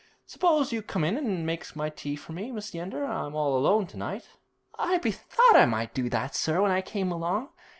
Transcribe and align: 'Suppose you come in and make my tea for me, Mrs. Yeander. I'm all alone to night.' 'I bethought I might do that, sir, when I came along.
'Suppose 0.25 0.71
you 0.73 0.81
come 0.81 1.03
in 1.03 1.15
and 1.15 1.45
make 1.45 1.75
my 1.75 1.87
tea 1.87 2.15
for 2.15 2.31
me, 2.33 2.49
Mrs. 2.49 2.73
Yeander. 2.73 3.05
I'm 3.05 3.35
all 3.35 3.55
alone 3.55 3.85
to 3.85 3.97
night.' 3.97 4.29
'I 4.79 4.97
bethought 4.97 5.55
I 5.55 5.67
might 5.67 5.93
do 5.93 6.09
that, 6.09 6.33
sir, 6.33 6.59
when 6.59 6.71
I 6.71 6.81
came 6.81 7.11
along. 7.11 7.49